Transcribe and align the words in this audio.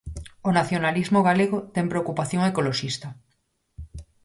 O 0.47 0.49
nacionalismo 0.57 1.19
galego 1.27 1.57
ten 1.75 1.85
preocupación 1.91 2.41
ecoloxista? 2.51 3.07